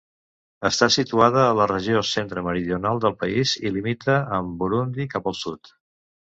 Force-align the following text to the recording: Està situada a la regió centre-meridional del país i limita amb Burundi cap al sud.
Està 0.69 0.87
situada 0.95 1.43
a 1.49 1.51
la 1.57 1.67
regió 1.73 2.01
centre-meridional 2.13 3.03
del 3.05 3.15
país 3.21 3.55
i 3.71 3.75
limita 3.79 4.19
amb 4.41 4.59
Burundi 4.65 5.11
cap 5.17 5.33
al 5.35 5.41
sud. 5.45 5.75